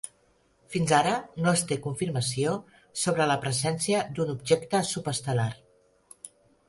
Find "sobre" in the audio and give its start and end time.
3.03-3.27